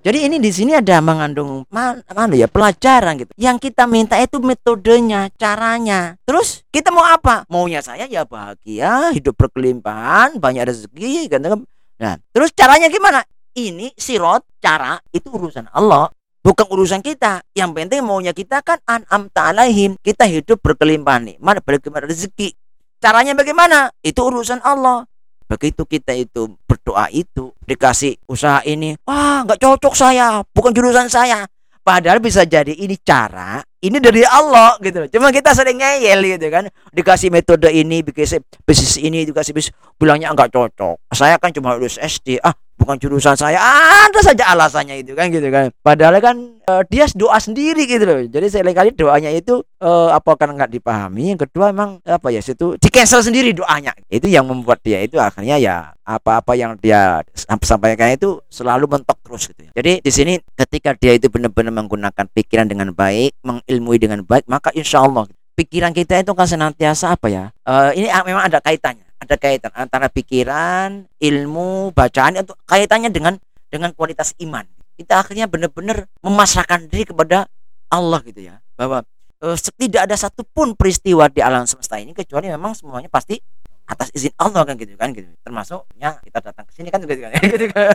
Jadi 0.00 0.24
ini 0.24 0.40
di 0.40 0.48
sini 0.48 0.72
ada 0.72 0.96
mengandung 1.04 1.68
mana, 1.68 2.00
mana 2.16 2.32
ya 2.32 2.48
pelajaran 2.48 3.20
gitu. 3.20 3.36
Yang 3.36 3.68
kita 3.68 3.84
minta 3.84 4.16
itu 4.16 4.40
metodenya, 4.40 5.28
caranya. 5.36 6.16
Terus 6.24 6.64
kita 6.72 6.88
mau 6.88 7.04
apa? 7.04 7.44
Maunya 7.52 7.84
saya 7.84 8.08
ya 8.08 8.24
bahagia, 8.24 9.12
hidup 9.12 9.36
berkelimpahan, 9.36 10.40
banyak 10.40 10.64
rezeki 10.72 11.28
kan. 11.28 11.44
Nah, 12.00 12.16
terus 12.32 12.48
caranya 12.56 12.88
gimana? 12.88 13.20
Ini 13.52 13.92
sirot 13.92 14.40
cara 14.56 14.96
itu 15.12 15.28
urusan 15.28 15.68
Allah, 15.68 16.08
bukan 16.40 16.64
urusan 16.72 17.04
kita. 17.04 17.44
Yang 17.52 17.70
penting 17.76 18.00
maunya 18.00 18.32
kita 18.32 18.64
kan 18.64 18.80
an'am 18.88 19.28
ta'alaihim. 19.28 20.00
Kita 20.00 20.24
hidup 20.24 20.64
berkelimpahan. 20.64 21.36
Mana 21.44 21.60
berkelimpahan 21.60 22.08
rezeki. 22.08 22.56
Caranya 23.04 23.36
bagaimana? 23.36 23.92
Itu 24.00 24.32
urusan 24.32 24.64
Allah. 24.64 25.04
Begitu 25.50 25.82
kita 25.82 26.14
itu 26.14 26.54
berdoa 26.62 27.10
itu 27.10 27.50
dikasih 27.66 28.14
usaha 28.30 28.62
ini, 28.62 28.94
wah 29.02 29.42
nggak 29.42 29.58
cocok 29.58 29.98
saya, 29.98 30.46
bukan 30.54 30.70
jurusan 30.70 31.10
saya. 31.10 31.42
Padahal 31.82 32.22
bisa 32.22 32.46
jadi 32.46 32.70
ini 32.70 32.94
cara, 33.02 33.58
ini 33.82 33.98
dari 33.98 34.22
Allah 34.22 34.78
gitu. 34.78 35.10
Cuma 35.10 35.34
kita 35.34 35.50
sering 35.56 35.80
ngeyel 35.80 36.38
gitu 36.38 36.46
kan. 36.52 36.70
Dikasih 36.94 37.34
metode 37.34 37.66
ini, 37.72 38.04
dikasih 38.04 38.38
bisnis 38.62 38.94
ini, 39.00 39.26
dikasih 39.26 39.50
bisnis, 39.50 39.74
bilangnya 39.98 40.30
nggak 40.30 40.54
cocok. 40.54 41.02
Saya 41.10 41.40
kan 41.42 41.50
cuma 41.50 41.74
lulus 41.74 41.98
SD, 41.98 42.38
ah 42.46 42.54
bukan 42.80 42.96
jurusan 42.96 43.36
saya 43.36 43.60
ada 43.60 44.20
saja 44.24 44.56
alasannya 44.56 45.04
itu 45.04 45.12
kan 45.12 45.28
gitu 45.28 45.52
kan. 45.52 45.68
Padahal 45.84 46.16
kan 46.24 46.36
uh, 46.64 46.82
dia 46.88 47.04
doa 47.12 47.36
sendiri 47.36 47.84
gitu 47.84 48.08
loh. 48.08 48.24
Jadi 48.24 48.48
kali 48.72 48.96
doanya 48.96 49.28
itu 49.28 49.60
uh, 49.84 50.16
apa 50.16 50.40
kan 50.40 50.56
nggak 50.56 50.72
dipahami? 50.72 51.36
Yang 51.36 51.46
kedua 51.48 51.76
emang 51.76 52.00
apa 52.08 52.32
ya 52.32 52.40
itu 52.40 52.80
di 52.80 52.88
cancel 52.88 53.20
sendiri 53.20 53.52
doanya. 53.52 53.92
Itu 54.08 54.26
yang 54.26 54.48
membuat 54.48 54.80
dia 54.80 55.04
itu 55.04 55.20
akhirnya 55.20 55.60
ya 55.60 55.92
apa-apa 56.10 56.58
yang 56.58 56.74
dia 56.80 57.22
sampaikan 57.62 58.10
itu 58.10 58.42
selalu 58.50 58.90
mentok 58.90 59.18
terus 59.22 59.46
gitu 59.46 59.68
ya. 59.68 59.72
jadi 59.78 59.92
di 60.02 60.10
sini 60.10 60.32
ketika 60.58 60.90
dia 60.98 61.14
itu 61.14 61.30
benar-benar 61.30 61.70
menggunakan 61.70 62.26
pikiran 62.34 62.66
dengan 62.66 62.90
baik 62.90 63.38
mengilmui 63.46 64.02
dengan 64.02 64.26
baik 64.26 64.50
maka 64.50 64.74
insya 64.74 65.06
Allah 65.06 65.30
pikiran 65.54 65.94
kita 65.94 66.18
itu 66.26 66.34
kan 66.34 66.50
senantiasa 66.50 67.14
apa 67.14 67.30
ya 67.30 67.44
uh, 67.68 67.94
ini 67.94 68.10
memang 68.26 68.50
ada 68.50 68.58
kaitannya 68.58 69.06
ada 69.20 69.34
kaitan 69.36 69.72
antara 69.76 70.08
pikiran, 70.08 71.04
ilmu, 71.20 71.92
bacaan 71.92 72.40
itu 72.40 72.56
kaitannya 72.64 73.12
dengan 73.12 73.36
dengan 73.68 73.92
kualitas 73.92 74.32
iman. 74.40 74.64
Kita 74.96 75.20
akhirnya 75.22 75.46
benar-benar 75.46 76.08
memasrahkan 76.24 76.88
diri 76.88 77.08
kepada 77.08 77.46
Allah 77.92 78.20
gitu 78.24 78.40
ya. 78.48 78.58
Bahwa 78.74 79.04
uh, 79.44 79.56
tidak 79.76 80.08
ada 80.08 80.16
satupun 80.16 80.74
peristiwa 80.74 81.28
di 81.28 81.44
alam 81.44 81.68
semesta 81.68 82.00
ini 82.00 82.16
kecuali 82.16 82.48
memang 82.48 82.72
semuanya 82.74 83.08
pasti 83.12 83.38
atas 83.90 84.14
izin 84.14 84.30
Allah 84.38 84.62
kan 84.64 84.74
gitu 84.78 84.94
kan 84.96 85.12
gitu. 85.12 85.28
Termasuknya 85.44 86.20
kita 86.24 86.38
datang 86.40 86.64
ke 86.68 86.72
sini 86.74 86.88
kan 86.88 87.00
gitu 87.04 87.14
kan 87.20 87.30
gitu 87.54 87.66
kan. 87.70 87.86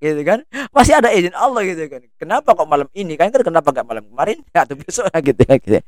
Gitu 0.00 0.22
kan? 0.24 0.38
Masih 0.72 0.94
ada 0.98 1.10
izin 1.12 1.34
Allah 1.36 1.62
gitu 1.68 1.84
kan. 1.86 2.00
Kenapa 2.16 2.54
kok 2.56 2.68
malam 2.68 2.88
ini 2.96 3.14
kan? 3.18 3.28
Kenapa 3.30 3.74
gak 3.74 3.86
malam 3.86 4.04
kemarin? 4.06 4.38
Ya 4.54 4.64
atau 4.64 4.78
besok 4.78 5.08
gitu 5.28 5.42
ya 5.44 5.56
gitu 5.60 5.78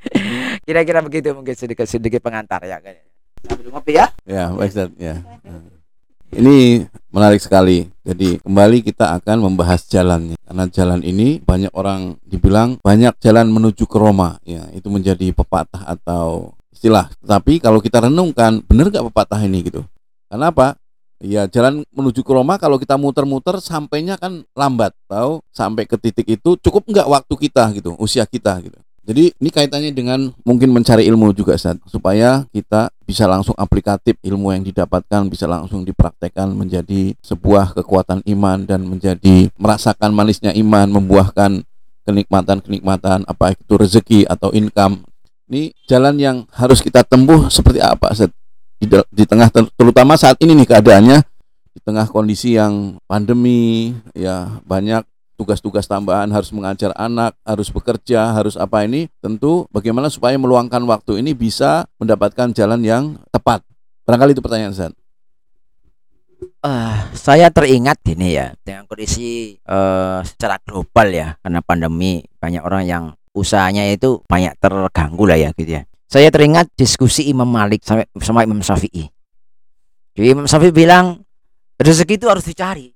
kira-kira 0.66 0.98
begitu 0.98 1.30
mungkin 1.30 1.54
sedikit 1.54 1.86
sedikit 1.86 2.18
pengantar 2.18 2.58
ya 2.66 2.82
kan 2.82 2.98
sambil 3.44 3.68
ngopi 3.72 3.92
ya. 4.00 4.06
Ya, 4.24 4.48
baik 4.52 4.72
Ustaz, 4.72 4.90
ya. 4.96 5.20
Ini 6.32 6.84
menarik 7.14 7.40
sekali. 7.40 7.88
Jadi 8.02 8.42
kembali 8.42 8.82
kita 8.82 9.16
akan 9.20 9.46
membahas 9.46 9.86
jalannya. 9.86 10.36
Karena 10.42 10.64
jalan 10.68 11.00
ini 11.06 11.38
banyak 11.40 11.72
orang 11.72 12.18
dibilang 12.26 12.76
banyak 12.82 13.14
jalan 13.22 13.48
menuju 13.48 13.86
ke 13.86 13.96
Roma. 13.96 14.36
Ya, 14.42 14.66
itu 14.74 14.90
menjadi 14.90 15.30
pepatah 15.32 15.86
atau 15.86 16.52
istilah. 16.74 17.08
Tapi 17.24 17.62
kalau 17.62 17.80
kita 17.80 18.04
renungkan, 18.04 18.60
benar 18.66 18.90
gak 18.92 19.06
pepatah 19.08 19.40
ini 19.46 19.64
gitu? 19.64 19.86
Kenapa? 20.26 20.76
Ya 21.16 21.48
jalan 21.48 21.80
menuju 21.96 22.20
ke 22.20 22.28
Roma 22.28 22.60
kalau 22.60 22.76
kita 22.76 23.00
muter-muter 23.00 23.56
sampainya 23.64 24.20
kan 24.20 24.44
lambat, 24.52 24.92
tahu? 25.08 25.40
Sampai 25.48 25.88
ke 25.88 25.96
titik 25.96 26.28
itu 26.28 26.60
cukup 26.60 26.84
nggak 26.92 27.08
waktu 27.08 27.34
kita 27.48 27.72
gitu, 27.72 27.96
usia 27.96 28.28
kita 28.28 28.52
gitu. 28.60 28.76
Jadi 29.06 29.30
ini 29.38 29.50
kaitannya 29.54 29.94
dengan 29.94 30.34
mungkin 30.42 30.74
mencari 30.74 31.06
ilmu 31.06 31.30
juga 31.30 31.54
Ustaz, 31.54 31.78
supaya 31.86 32.42
kita 32.50 32.90
bisa 33.06 33.30
langsung 33.30 33.54
aplikatif 33.54 34.18
ilmu 34.18 34.50
yang 34.50 34.66
didapatkan 34.66 35.30
bisa 35.30 35.46
langsung 35.46 35.86
dipraktekkan 35.86 36.50
menjadi 36.50 37.14
sebuah 37.22 37.70
kekuatan 37.78 38.26
iman 38.26 38.66
dan 38.66 38.82
menjadi 38.82 39.46
merasakan 39.54 40.10
manisnya 40.10 40.50
iman, 40.58 40.90
membuahkan 40.90 41.62
kenikmatan-kenikmatan 42.02 43.22
apa 43.30 43.54
itu 43.54 43.74
rezeki 43.78 44.20
atau 44.26 44.50
income. 44.50 45.06
Ini 45.46 45.70
jalan 45.86 46.18
yang 46.18 46.36
harus 46.50 46.82
kita 46.82 47.06
tempuh 47.06 47.46
seperti 47.46 47.78
apa 47.78 48.10
Ustaz? 48.10 48.34
Di, 48.82 48.90
di 48.90 49.24
tengah 49.24 49.48
terutama 49.54 50.18
saat 50.18 50.36
ini 50.42 50.52
nih 50.52 50.68
keadaannya 50.68 51.18
di 51.72 51.80
tengah 51.80 52.10
kondisi 52.10 52.58
yang 52.58 52.98
pandemi 53.06 53.94
ya 54.12 54.60
banyak 54.66 55.06
tugas-tugas 55.36 55.84
tambahan 55.84 56.32
harus 56.32 56.50
mengajar 56.50 56.90
anak, 56.96 57.36
harus 57.44 57.68
bekerja, 57.68 58.32
harus 58.32 58.56
apa 58.56 58.82
ini, 58.88 59.06
tentu 59.20 59.68
bagaimana 59.68 60.08
supaya 60.08 60.34
meluangkan 60.40 60.82
waktu 60.88 61.20
ini 61.20 61.36
bisa 61.36 61.84
mendapatkan 62.00 62.50
jalan 62.56 62.80
yang 62.82 63.04
tepat. 63.28 63.60
Barangkali 64.08 64.32
itu 64.32 64.42
pertanyaan 64.42 64.72
saya. 64.72 64.90
Uh, 66.60 66.98
saya 67.16 67.48
teringat 67.48 68.02
ini 68.12 68.36
ya 68.36 68.52
dengan 68.60 68.84
kondisi 68.84 69.56
uh, 69.70 70.20
secara 70.20 70.60
global 70.60 71.08
ya 71.08 71.38
karena 71.40 71.64
pandemi 71.64 72.26
banyak 72.36 72.60
orang 72.60 72.82
yang 72.84 73.04
usahanya 73.32 73.86
itu 73.88 74.20
banyak 74.26 74.56
terganggu 74.58 75.24
lah 75.28 75.38
ya 75.38 75.50
gitu 75.54 75.80
ya. 75.80 75.82
Saya 76.08 76.32
teringat 76.32 76.72
diskusi 76.74 77.28
Imam 77.28 77.46
Malik 77.46 77.84
sama, 77.84 78.08
sama 78.18 78.40
Imam 78.42 78.64
Syafi'i. 78.64 79.10
Jadi 80.16 80.26
Imam 80.32 80.48
Syafi'i 80.48 80.72
bilang 80.72 81.20
rezeki 81.76 82.16
itu 82.16 82.26
harus 82.26 82.44
dicari. 82.48 82.95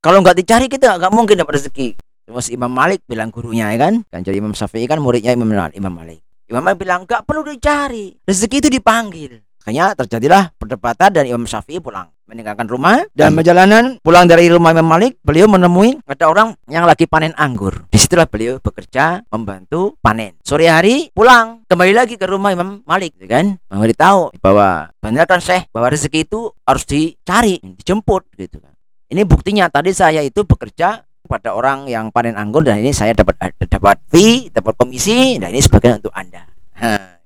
Kalau 0.00 0.24
nggak 0.24 0.32
dicari 0.32 0.64
kita 0.64 0.96
nggak 0.96 1.12
mungkin 1.12 1.36
dapat 1.36 1.60
rezeki. 1.60 1.92
Terus 2.24 2.48
Imam 2.48 2.72
Malik 2.72 3.04
bilang 3.04 3.28
gurunya 3.28 3.68
ya 3.68 3.76
kan, 3.76 4.00
kan 4.08 4.24
jadi 4.24 4.40
Imam 4.40 4.56
Syafi'i 4.56 4.88
kan 4.88 4.96
muridnya 4.96 5.36
Imam 5.36 5.44
Malik. 5.44 5.76
Imam 5.76 5.92
Malik. 5.92 6.24
Imam 6.48 6.64
Malik 6.64 6.80
bilang 6.80 7.04
nggak 7.04 7.28
perlu 7.28 7.44
dicari, 7.44 8.16
rezeki 8.24 8.56
itu 8.64 8.68
dipanggil. 8.72 9.44
Makanya 9.60 9.92
terjadilah 9.92 10.56
perdebatan 10.56 11.12
dan 11.12 11.28
Imam 11.28 11.44
Syafi'i 11.44 11.84
pulang 11.84 12.08
meninggalkan 12.24 12.64
rumah 12.64 13.04
dan 13.12 13.36
perjalanan 13.36 14.00
pulang 14.00 14.24
dari 14.24 14.48
rumah 14.48 14.72
Imam 14.72 14.88
Malik 14.88 15.20
beliau 15.20 15.52
menemui 15.52 16.00
ada 16.08 16.32
orang 16.32 16.56
yang 16.70 16.88
lagi 16.88 17.04
panen 17.04 17.36
anggur 17.36 17.84
di 17.90 17.98
situlah 18.00 18.30
beliau 18.30 18.56
bekerja 18.62 19.26
membantu 19.34 19.98
panen 19.98 20.38
sore 20.46 20.70
hari 20.70 21.10
pulang 21.10 21.66
kembali 21.66 21.92
lagi 21.92 22.14
ke 22.14 22.24
rumah 22.30 22.54
Imam 22.54 22.86
Malik 22.86 23.18
gitu 23.18 23.26
kan 23.26 23.58
Imam 23.66 23.82
tahu 23.98 24.30
bahwa 24.38 24.94
benar 25.02 25.26
kan 25.26 25.42
Syekh 25.42 25.66
bahwa 25.74 25.90
rezeki 25.90 26.22
itu 26.22 26.54
harus 26.62 26.86
dicari 26.86 27.58
dijemput 27.58 28.30
gitu 28.38 28.62
kan 28.62 28.70
ini 29.10 29.26
buktinya 29.26 29.66
tadi 29.66 29.90
saya 29.90 30.22
itu 30.22 30.46
bekerja 30.46 31.02
pada 31.26 31.50
orang 31.54 31.90
yang 31.90 32.14
panen 32.14 32.38
anggur 32.38 32.62
dan 32.62 32.78
ini 32.78 32.94
saya 32.94 33.10
dapat 33.10 33.34
dapat 33.58 33.98
fee, 34.06 34.50
dapat 34.54 34.74
komisi 34.78 35.38
dan 35.38 35.50
ini 35.50 35.62
sebagian 35.62 35.98
untuk 35.98 36.14
Anda. 36.14 36.46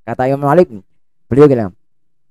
kata 0.05 0.29
Imam 0.29 0.49
Malik, 0.49 0.69
beliau 1.29 1.49
bilang, 1.49 1.73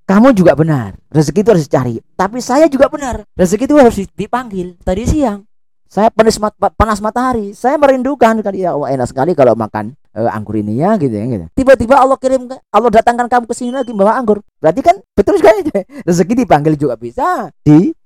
kamu 0.10 0.34
juga 0.34 0.54
benar, 0.54 0.98
rezeki 1.10 1.42
itu 1.46 1.50
harus 1.54 1.66
dicari. 1.66 1.96
Tapi 2.14 2.38
saya 2.42 2.66
juga 2.70 2.90
benar, 2.90 3.26
rezeki 3.34 3.66
itu 3.66 3.76
harus 3.78 3.96
dipanggil. 4.14 4.78
Tadi 4.82 5.06
siang, 5.06 5.46
saya 5.86 6.10
panas, 6.10 6.38
mat 6.42 6.54
panas 6.58 6.98
matahari, 7.02 7.54
saya 7.54 7.78
merindukan 7.78 8.42
kali 8.42 8.66
ya, 8.66 8.74
wah 8.74 8.90
enak 8.90 9.10
sekali 9.10 9.38
kalau 9.38 9.54
makan 9.54 9.94
uh, 10.18 10.30
anggur 10.34 10.62
ini 10.62 10.82
ya 10.82 10.98
gitu 10.98 11.14
ya 11.14 11.26
gitu. 11.26 11.46
Tiba-tiba 11.58 11.98
Allah 11.98 12.18
kirim 12.18 12.50
Allah 12.74 12.90
datangkan 12.90 13.30
kamu 13.30 13.46
ke 13.50 13.56
sini 13.58 13.74
lagi 13.74 13.94
bawa 13.94 14.18
anggur. 14.18 14.42
Berarti 14.62 14.82
kan 14.82 14.98
betul 15.14 15.38
sekali 15.38 15.62
rezeki 16.10 16.34
dipanggil 16.46 16.74
juga 16.78 16.98
bisa, 16.98 17.50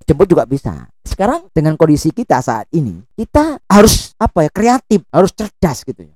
dijemput 0.07 0.27
juga 0.31 0.47
bisa. 0.47 0.87
Sekarang 1.03 1.51
dengan 1.51 1.75
kondisi 1.75 2.15
kita 2.15 2.39
saat 2.39 2.71
ini 2.71 3.03
kita 3.19 3.59
harus 3.67 4.15
apa 4.15 4.47
ya 4.47 4.49
kreatif 4.55 5.03
harus 5.11 5.35
cerdas 5.35 5.83
gitu 5.83 6.07
ya. 6.07 6.15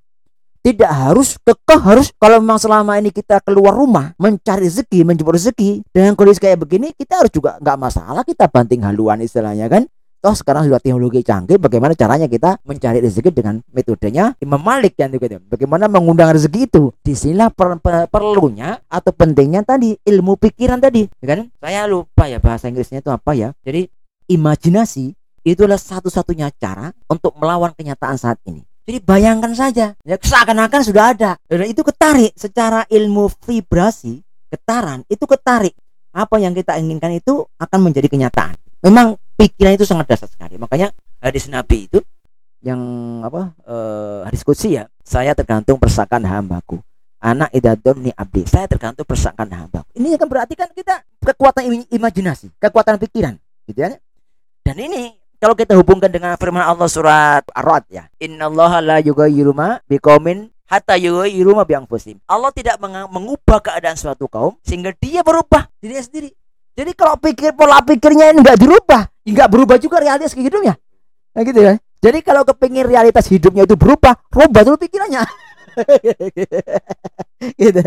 Tidak 0.61 0.87
harus 0.87 1.35
kekeh 1.43 1.81
harus 1.83 2.15
kalau 2.15 2.39
memang 2.39 2.55
selama 2.55 2.95
ini 2.95 3.11
kita 3.11 3.43
keluar 3.43 3.75
rumah 3.75 4.15
mencari 4.15 4.71
rezeki 4.71 5.03
menjemput 5.03 5.35
rezeki 5.35 5.83
dengan 5.91 6.15
kondisi 6.15 6.39
kayak 6.39 6.63
begini 6.63 6.95
kita 6.95 7.19
harus 7.19 7.33
juga 7.35 7.59
nggak 7.59 7.77
masalah 7.81 8.23
kita 8.23 8.47
banting 8.47 8.87
haluan 8.87 9.19
istilahnya 9.19 9.67
kan 9.67 9.83
toh 10.21 10.37
sekarang 10.37 10.69
sudah 10.69 10.77
teknologi 10.77 11.25
canggih 11.25 11.57
bagaimana 11.57 11.97
caranya 11.97 12.29
kita 12.29 12.61
mencari 12.61 13.01
rezeki 13.01 13.33
dengan 13.33 13.59
metodenya 13.73 14.37
Imam 14.37 14.61
Malik 14.61 14.93
yang 15.01 15.09
gitu 15.11 15.41
bagaimana 15.49 15.89
mengundang 15.89 16.31
rezeki 16.31 16.69
itu 16.69 16.93
di 17.01 17.17
sinilah 17.17 17.49
per, 17.49 17.81
per, 17.81 18.05
perlunya 18.05 18.77
atau 18.85 19.09
pentingnya 19.11 19.65
tadi 19.65 19.97
ilmu 19.97 20.37
pikiran 20.37 20.77
tadi 20.77 21.09
ya 21.19 21.25
kan 21.25 21.49
saya 21.57 21.89
lupa 21.89 22.29
ya 22.29 22.37
bahasa 22.37 22.69
Inggrisnya 22.69 23.01
itu 23.01 23.09
apa 23.09 23.33
ya 23.33 23.51
jadi 23.65 23.89
imajinasi 24.29 25.17
itulah 25.43 25.77
satu-satunya 25.77 26.53
cara 26.55 26.93
untuk 27.09 27.33
melawan 27.37 27.73
kenyataan 27.73 28.17
saat 28.17 28.37
ini. 28.45 28.61
Jadi 28.85 28.97
bayangkan 29.01 29.53
saja, 29.53 29.93
ya 30.01 30.15
seakan-akan 30.17 30.81
sudah 30.81 31.13
ada. 31.13 31.31
Dan 31.45 31.69
itu 31.69 31.85
ketarik 31.85 32.33
secara 32.33 32.85
ilmu 32.89 33.29
vibrasi, 33.45 34.21
getaran 34.49 35.05
itu 35.07 35.23
ketarik. 35.29 35.77
Apa 36.11 36.41
yang 36.41 36.51
kita 36.51 36.75
inginkan 36.75 37.13
itu 37.13 37.45
akan 37.61 37.79
menjadi 37.87 38.11
kenyataan. 38.11 38.57
Memang 38.83 39.15
pikiran 39.41 39.73
itu 39.73 39.85
sangat 39.89 40.05
dasar 40.13 40.29
sekali. 40.29 40.61
Makanya 40.61 40.93
hadis 41.17 41.49
Nabi 41.49 41.89
itu 41.89 41.99
yang 42.61 42.77
apa 43.25 43.57
eh, 43.65 44.19
hadis 44.29 44.45
kutsi 44.45 44.77
ya, 44.77 44.85
saya 45.01 45.33
tergantung 45.33 45.81
persakan 45.81 46.21
hambaku. 46.21 46.77
Anak 47.21 47.53
idadon 47.53 48.01
ni 48.01 48.11
abdi. 48.13 48.45
Saya 48.49 48.65
tergantung 48.65 49.05
persakan 49.05 49.49
hambaku. 49.49 49.89
Ini 49.97 50.17
akan 50.17 50.27
berarti 50.29 50.53
kan 50.57 50.69
kita 50.73 51.05
kekuatan 51.21 51.89
imajinasi, 51.89 52.49
kekuatan 52.57 52.97
pikiran, 52.97 53.37
gitu 53.69 53.77
ya. 53.77 53.97
Dan 54.65 54.77
ini 54.77 55.13
kalau 55.37 55.53
kita 55.57 55.73
hubungkan 55.77 56.09
dengan 56.09 56.37
firman 56.37 56.65
Allah 56.65 56.89
surat 56.89 57.45
Ar-Ra'd 57.53 57.85
ya. 57.93 58.09
Innallaha 58.21 58.81
la 58.81 58.97
yughayyiru 59.01 59.53
ma 59.53 59.77
biqaumin 59.85 60.49
hatta 60.65 60.97
yughayyiru 60.97 61.57
ma 61.57 61.65
bianfusihim. 61.65 62.21
Allah 62.25 62.49
tidak 62.53 62.81
mengubah 63.09 63.61
keadaan 63.61 63.97
suatu 63.97 64.25
kaum 64.25 64.57
sehingga 64.65 64.93
dia 64.97 65.21
berubah 65.21 65.69
dirinya 65.77 66.01
sendiri. 66.01 66.33
Jadi 66.71 66.91
kalau 66.95 67.19
pikir 67.19 67.51
pola 67.53 67.83
pikirnya 67.83 68.31
ini 68.31 68.39
enggak 68.41 68.59
dirubah, 68.59 69.03
enggak 69.27 69.47
berubah 69.51 69.77
juga 69.77 69.99
realitas 69.99 70.31
hidupnya. 70.31 70.79
Nah 71.35 71.41
gitu 71.43 71.59
ya. 71.59 71.73
Jadi 72.01 72.19
kalau 72.25 72.41
kepingin 72.41 72.89
realitas 72.89 73.29
hidupnya 73.29 73.69
itu 73.69 73.77
berubah, 73.77 74.17
rubah 74.33 74.61
dulu 74.65 74.77
pikirannya. 74.81 75.21
gitu. 77.61 77.81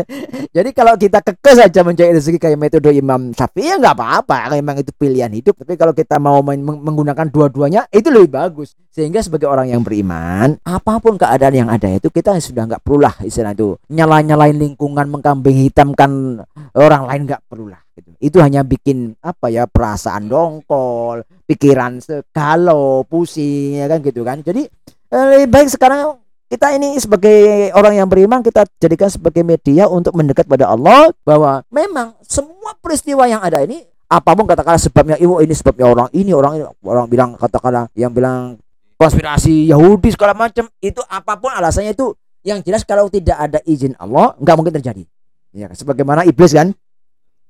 Jadi 0.55 0.69
kalau 0.71 0.95
kita 0.95 1.19
kekeh 1.21 1.55
saja 1.55 1.83
mencari 1.83 2.15
rezeki 2.15 2.39
kayak 2.39 2.57
metode 2.59 2.89
Imam 2.95 3.35
Syafi'i 3.35 3.71
ya 3.71 3.75
nggak 3.77 3.95
apa-apa, 3.95 4.55
memang 4.57 4.81
itu 4.81 4.91
pilihan 4.95 5.31
hidup. 5.31 5.59
Tapi 5.59 5.75
kalau 5.75 5.93
kita 5.93 6.17
mau 6.17 6.39
menggunakan 6.45 7.27
dua-duanya 7.29 7.91
itu 7.91 8.07
lebih 8.09 8.39
bagus. 8.39 8.73
Sehingga 8.89 9.19
sebagai 9.21 9.51
orang 9.51 9.69
yang 9.69 9.83
beriman, 9.83 10.55
apa 10.63 10.97
pun 11.03 11.19
keadaan 11.19 11.67
yang 11.67 11.69
ada 11.69 11.91
itu 11.91 12.07
kita 12.07 12.39
sudah 12.39 12.65
nggak 12.71 12.81
perlulah 12.81 13.13
istilah 13.21 13.51
itu 13.51 13.75
nyala-nyalain 13.91 14.55
lingkungan, 14.55 15.11
mengkambing 15.11 15.67
hitamkan 15.69 16.41
orang 16.73 17.03
lain 17.05 17.21
nggak 17.27 17.43
perlulah. 17.51 17.84
Gitu. 17.95 18.11
Itu 18.19 18.37
hanya 18.43 18.61
bikin 18.61 19.15
apa 19.23 19.47
ya 19.47 19.65
perasaan 19.65 20.27
dongkol, 20.27 21.23
pikiran 21.47 22.03
galau, 22.35 23.07
pusing 23.07 23.79
ya 23.79 23.87
kan 23.87 24.03
gitu 24.03 24.21
kan. 24.27 24.43
Jadi 24.43 24.67
eh, 25.11 25.25
lebih 25.31 25.47
baik 25.49 25.69
sekarang 25.71 26.19
kita 26.45 26.77
ini 26.77 26.93
sebagai 27.01 27.73
orang 27.73 27.97
yang 27.97 28.07
beriman 28.07 28.45
kita 28.45 28.69
jadikan 28.77 29.09
sebagai 29.09 29.41
media 29.41 29.89
untuk 29.89 30.13
mendekat 30.13 30.45
pada 30.45 30.69
Allah 30.69 31.09
bahwa 31.25 31.65
memang 31.73 32.13
semua 32.21 32.77
peristiwa 32.77 33.25
yang 33.25 33.41
ada 33.41 33.65
ini 33.65 33.81
apa 34.05 34.37
pun 34.37 34.45
katakanlah 34.45 34.77
sebabnya 34.77 35.17
ibu 35.17 35.41
ini 35.41 35.53
sebabnya 35.57 35.89
orang 35.89 36.07
ini 36.13 36.31
orang 36.31 36.53
ini 36.61 36.63
orang 36.85 37.05
bilang 37.09 37.29
katakanlah 37.33 37.89
yang 37.97 38.13
bilang 38.13 38.61
konspirasi 39.01 39.65
Yahudi 39.73 40.13
segala 40.13 40.37
macam 40.37 40.69
itu 40.77 41.01
apa 41.09 41.33
pun 41.33 41.49
alasannya 41.49 41.97
itu 41.97 42.13
yang 42.45 42.61
jelas 42.61 42.85
kalau 42.85 43.09
tidak 43.09 43.35
ada 43.41 43.57
izin 43.65 43.97
Allah 43.97 44.37
nggak 44.37 44.55
mungkin 44.55 44.73
terjadi 44.77 45.03
ya 45.49 45.73
sebagaimana 45.73 46.29
iblis 46.29 46.53
kan 46.53 46.77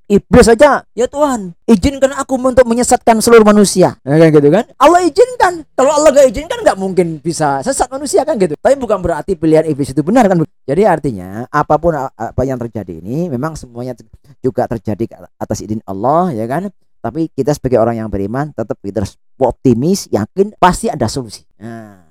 iblis 0.06 0.46
saja 0.46 0.86
ya 0.94 1.06
Tuhan. 1.10 1.54
Izinkan 1.66 2.14
aku 2.16 2.38
untuk 2.38 2.66
menyesatkan 2.66 3.18
seluruh 3.20 3.46
manusia. 3.46 3.98
Ya 4.06 4.16
kan 4.22 4.28
gitu 4.30 4.50
kan? 4.54 4.66
Allah 4.78 5.02
izinkan. 5.06 5.66
Kalau 5.74 5.92
Allah 5.92 6.10
gak 6.14 6.28
izinkan 6.30 6.60
nggak 6.62 6.78
mungkin 6.78 7.08
bisa 7.20 7.62
sesat 7.66 7.90
manusia 7.90 8.22
kan 8.24 8.38
gitu. 8.38 8.54
Tapi 8.58 8.78
bukan 8.78 9.02
berarti 9.02 9.34
pilihan 9.34 9.66
iblis 9.66 9.92
itu 9.92 10.02
benar 10.06 10.30
kan? 10.30 10.42
Jadi 10.66 10.82
artinya 10.86 11.50
apa 11.50 11.76
pun 11.82 11.98
apa 11.98 12.42
yang 12.46 12.62
terjadi 12.62 13.02
ini 13.02 13.28
memang 13.30 13.58
semuanya 13.58 13.98
juga 14.42 14.70
terjadi 14.70 15.26
atas 15.42 15.66
izin 15.66 15.82
Allah 15.90 16.32
ya 16.32 16.46
kan? 16.46 16.70
Tapi 17.02 17.30
kita 17.34 17.54
sebagai 17.54 17.78
orang 17.78 18.02
yang 18.02 18.10
beriman 18.10 18.50
tetap 18.54 18.82
kita 18.82 19.06
harus 19.06 19.14
optimis 19.38 20.10
yakin 20.10 20.58
pasti 20.58 20.90
ada 20.90 21.06
solusi. 21.06 21.46
Nah 21.62 22.05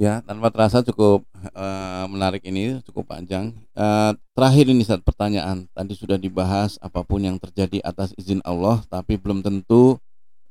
ya 0.00 0.24
tanpa 0.24 0.48
terasa 0.48 0.80
cukup 0.84 1.24
uh, 1.52 2.04
menarik 2.08 2.42
ini, 2.46 2.80
cukup 2.86 3.12
panjang. 3.12 3.52
Uh, 3.76 4.16
terakhir 4.36 4.68
ini 4.68 4.82
saat 4.84 5.04
pertanyaan, 5.04 5.68
tadi 5.72 5.92
sudah 5.96 6.16
dibahas 6.16 6.76
apa 6.80 7.04
pun 7.04 7.20
yang 7.22 7.36
terjadi 7.36 7.80
atas 7.84 8.16
izin 8.16 8.40
Allah, 8.44 8.80
tapi 8.88 9.16
belum 9.20 9.44
tentu 9.44 9.98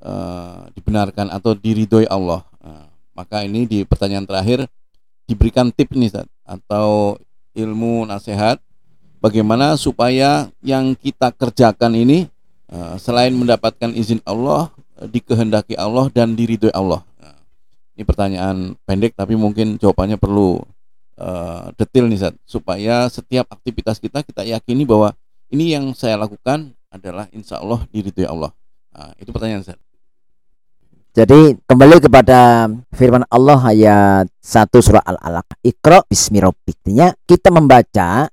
uh, 0.01 0.67
dibenarkan 0.77 1.29
atau 1.33 1.57
diridhoi 1.57 2.05
Allah. 2.09 2.45
Uh, 2.61 2.87
maka 3.11 3.43
ini 3.43 3.67
di 3.67 3.83
pertanyaan 3.83 4.25
terakhir 4.25 4.65
diberikan 5.27 5.69
tip 5.71 5.91
nih 5.93 6.11
saat 6.11 6.27
atau 6.43 7.19
ilmu 7.55 8.07
nasihat 8.07 8.59
bagaimana 9.19 9.75
supaya 9.75 10.49
yang 10.63 10.95
kita 10.97 11.31
kerjakan 11.35 11.93
ini 11.95 12.27
uh, 12.71 12.95
selain 12.97 13.31
mendapatkan 13.35 13.93
izin 13.93 14.19
Allah, 14.23 14.71
dikehendaki 15.01 15.77
Allah 15.77 16.09
dan 16.11 16.33
diridhoi 16.33 16.73
Allah. 16.73 17.05
Ini 18.01 18.09
pertanyaan 18.09 18.73
pendek 18.81 19.13
tapi 19.13 19.37
mungkin 19.37 19.77
jawabannya 19.77 20.17
perlu 20.17 20.57
uh, 21.21 21.69
detail 21.77 22.09
nih 22.09 22.17
Zat, 22.17 22.33
supaya 22.49 23.05
setiap 23.13 23.45
aktivitas 23.53 24.01
kita 24.01 24.25
kita 24.25 24.41
yakini 24.41 24.89
bahwa 24.89 25.13
ini 25.53 25.77
yang 25.77 25.93
saya 25.93 26.17
lakukan 26.17 26.73
adalah 26.89 27.29
insya 27.29 27.61
Allah 27.61 27.85
diridhoi 27.93 28.25
Allah. 28.25 28.49
Nah, 28.89 29.13
itu 29.21 29.29
pertanyaan 29.29 29.61
Zat. 29.61 29.77
Jadi 31.13 31.61
kembali 31.61 32.01
kepada 32.01 32.73
firman 32.89 33.21
Allah 33.29 33.61
ayat 33.69 34.25
1 34.41 34.81
surah 34.81 35.05
Al-Alaq. 35.05 35.61
Iqra 35.61 36.01
bismi 36.01 36.41
rabbik. 36.41 36.81
kita 37.29 37.53
membaca 37.53 38.25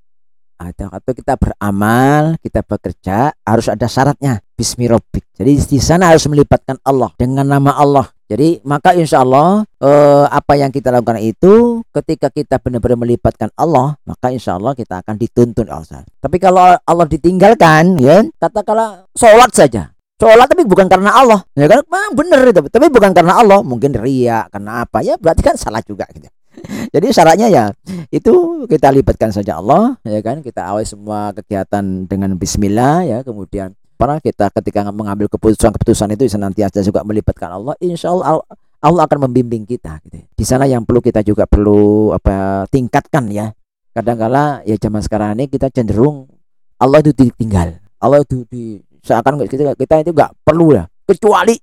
atau 0.57 1.13
kita 1.13 1.37
beramal, 1.37 2.41
kita 2.41 2.65
bekerja 2.65 3.37
harus 3.45 3.69
ada 3.69 3.85
syaratnya 3.85 4.41
bismi 4.57 4.89
rabbik. 4.89 5.29
Jadi 5.37 5.61
di 5.61 5.77
sana 5.77 6.09
harus 6.09 6.25
melibatkan 6.25 6.81
Allah 6.81 7.13
dengan 7.21 7.45
nama 7.45 7.77
Allah. 7.77 8.09
Jadi 8.29 8.61
maka 8.61 8.93
insya 8.93 9.25
Allah 9.25 9.65
eh, 9.81 10.25
apa 10.29 10.53
yang 10.53 10.69
kita 10.69 10.93
lakukan 10.93 11.17
itu 11.17 11.81
ketika 11.89 12.29
kita 12.29 12.61
benar-benar 12.61 13.01
melibatkan 13.01 13.49
Allah 13.57 13.97
maka 14.05 14.29
insya 14.29 14.53
Allah 14.53 14.77
kita 14.77 15.01
akan 15.01 15.17
dituntun 15.17 15.65
Allah. 15.65 16.05
Tapi 16.21 16.37
kalau 16.37 16.77
Allah 16.77 17.05
ditinggalkan 17.09 17.97
ya 17.97 18.21
katakanlah 18.37 19.09
sholat 19.17 19.49
saja. 19.49 19.89
Sholat 20.21 20.45
tapi 20.45 20.61
bukan 20.61 20.85
karena 20.85 21.09
Allah 21.09 21.41
ya 21.57 21.65
kan? 21.65 21.81
Memang 21.89 22.13
benar 22.13 22.45
itu 22.45 22.61
tapi 22.69 22.93
bukan 22.93 23.17
karena 23.17 23.33
Allah. 23.33 23.65
Mungkin 23.65 23.97
ria 23.97 24.45
karena 24.53 24.85
apa? 24.85 25.01
Ya 25.01 25.17
berarti 25.17 25.41
kan 25.41 25.57
salah 25.57 25.81
juga 25.81 26.05
gitu. 26.13 26.29
Jadi 26.93 27.09
syaratnya 27.09 27.49
ya 27.49 27.65
itu 28.13 28.65
kita 28.69 28.93
libatkan 28.93 29.33
saja 29.33 29.57
Allah 29.57 29.97
ya 30.05 30.21
kan? 30.21 30.45
Kita 30.45 30.69
awal 30.69 30.85
semua 30.85 31.33
kegiatan 31.33 32.05
dengan 32.05 32.37
Bismillah 32.37 33.09
ya. 33.09 33.17
Kemudian 33.25 33.73
para 33.99 34.23
kita 34.23 34.47
ketika 34.55 34.87
mengambil 34.95 35.27
keputusan-keputusan 35.27 36.15
itu 36.15 36.31
senantiasa 36.31 36.79
juga 36.79 37.03
melibatkan 37.03 37.51
Allah, 37.51 37.75
insya 37.83 38.15
Allah 38.15 38.39
Allah 38.79 39.03
akan 39.03 39.27
membimbing 39.27 39.67
kita. 39.67 39.99
Gitu. 40.07 40.23
Di 40.39 40.45
sana 40.47 40.63
yang 40.63 40.87
perlu 40.87 41.03
kita 41.03 41.19
juga 41.19 41.43
perlu 41.43 42.15
apa 42.15 42.63
tingkatkan 42.71 43.27
ya. 43.27 43.51
Kadang-kala 43.91 44.63
ya 44.63 44.79
zaman 44.79 45.03
sekarang 45.03 45.35
ini 45.35 45.51
kita 45.51 45.67
cenderung 45.67 46.31
Allah 46.79 47.03
itu 47.03 47.11
ditinggal, 47.11 47.75
Allah 47.99 48.23
itu 48.23 48.47
di 48.47 48.79
seakan 49.03 49.43
kita 49.43 49.75
kita 49.75 50.07
itu 50.07 50.15
nggak 50.15 50.31
perlu 50.47 50.79
ya. 50.79 50.87
Kecuali 51.03 51.59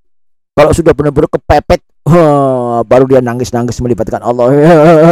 kalau 0.52 0.76
sudah 0.76 0.92
benar-benar 0.92 1.32
kepepet 1.32 1.80
Baru 2.86 3.04
dia 3.10 3.18
nangis-nangis 3.18 3.82
melibatkan 3.82 4.22
Allah. 4.22 4.46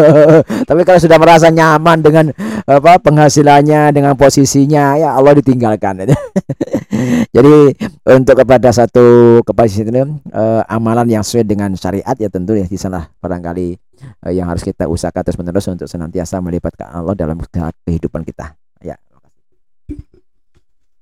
Tapi 0.69 0.81
kalau 0.87 1.01
sudah 1.03 1.19
merasa 1.19 1.51
nyaman 1.51 1.99
dengan 2.01 2.31
apa 2.65 3.03
penghasilannya, 3.03 3.91
dengan 3.91 4.15
posisinya, 4.15 4.95
ya 4.95 5.19
Allah 5.19 5.35
ditinggalkan. 5.35 6.07
Jadi 7.35 7.75
untuk 8.07 8.35
kepada 8.39 8.71
satu 8.71 9.41
kepada 9.43 9.67
ini 9.67 10.07
uh, 10.31 10.63
amalan 10.71 11.11
yang 11.11 11.27
sesuai 11.27 11.43
dengan 11.43 11.75
syariat 11.75 12.15
ya 12.15 12.31
tentu 12.31 12.55
ya 12.55 12.65
di 12.65 12.79
sana 12.79 13.11
barangkali 13.19 13.75
uh, 14.23 14.33
yang 14.33 14.47
harus 14.47 14.63
kita 14.63 14.87
usahakan 14.87 15.23
terus 15.27 15.39
menerus 15.43 15.67
untuk 15.67 15.89
senantiasa 15.91 16.39
melibatkan 16.39 16.95
Allah 16.95 17.19
dalam 17.19 17.43
kehidupan 17.85 18.23
kita. 18.23 18.55
Ya. 18.81 18.97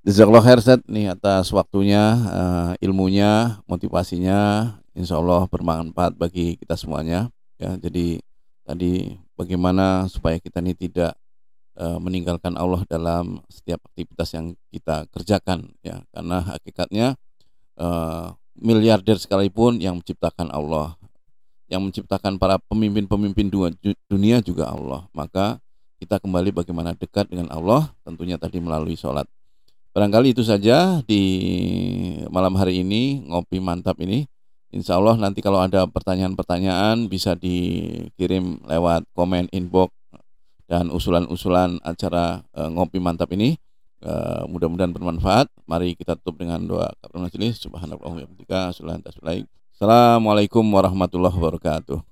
Jazakallah 0.03 0.43
khair 0.43 0.61
nih 0.89 1.13
atas 1.13 1.53
waktunya, 1.53 2.17
uh, 2.33 2.73
ilmunya, 2.81 3.63
motivasinya 3.69 4.73
insya 4.93 5.19
Allah 5.19 5.49
bermanfaat 5.49 6.17
bagi 6.17 6.57
kita 6.61 6.77
semuanya 6.77 7.29
ya. 7.61 7.77
Jadi 7.81 8.21
tadi 8.63 9.17
bagaimana 9.35 10.07
supaya 10.07 10.39
kita 10.39 10.63
ini 10.63 10.73
tidak 10.77 11.13
uh, 11.77 11.99
meninggalkan 11.99 12.55
Allah 12.57 12.85
dalam 12.87 13.41
setiap 13.49 13.81
aktivitas 13.93 14.29
yang 14.37 14.55
kita 14.71 15.09
kerjakan 15.11 15.73
ya. 15.85 16.01
Karena 16.13 16.45
hakikatnya 16.45 17.07
uh, 17.81 18.37
miliarder 18.57 19.17
sekalipun 19.17 19.81
yang 19.81 20.01
menciptakan 20.01 20.53
Allah 20.53 20.97
yang 21.73 21.89
menciptakan 21.89 22.37
para 22.37 22.61
pemimpin-pemimpin 22.69 23.49
dunia 24.13 24.45
juga 24.45 24.69
Allah. 24.69 25.09
Maka 25.17 25.57
kita 25.97 26.21
kembali 26.21 26.53
bagaimana 26.53 26.93
dekat 26.93 27.33
dengan 27.33 27.49
Allah 27.49 27.89
tentunya 28.05 28.37
tadi 28.37 28.61
melalui 28.61 28.93
sholat. 28.93 29.25
Barangkali 29.97 30.37
itu 30.37 30.45
saja 30.45 31.01
di 31.05 31.23
malam 32.29 32.53
hari 32.61 32.85
ini 32.85 33.25
ngopi 33.29 33.61
mantap 33.61 33.97
ini 34.05 34.29
Insya 34.73 34.97
Allah 34.97 35.21
nanti 35.21 35.45
kalau 35.45 35.61
ada 35.61 35.85
pertanyaan-pertanyaan 35.85 37.05
bisa 37.13 37.37
dikirim 37.37 38.65
lewat 38.65 39.05
komen 39.13 39.53
inbox 39.53 39.93
dan 40.65 40.89
usulan-usulan 40.89 41.77
acara 41.85 42.41
uh, 42.57 42.73
ngopi 42.73 42.97
mantap 42.97 43.29
ini 43.37 43.61
uh, 44.01 44.49
mudah-mudahan 44.49 44.97
bermanfaat. 44.97 45.53
Mari 45.69 45.93
kita 45.93 46.17
tutup 46.17 46.41
dengan 46.41 46.65
doa 46.65 46.89
kabar 47.05 47.29
majelis. 47.29 47.61
Subhanallah 47.61 48.01
Assalamualaikum 49.77 50.65
warahmatullahi 50.65 51.37
wabarakatuh. 51.37 52.12